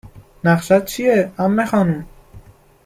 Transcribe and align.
نقشت 0.43 0.85
چیه؟ 0.85 1.31
عمه 1.39 1.65
خانم؟ 1.65 2.05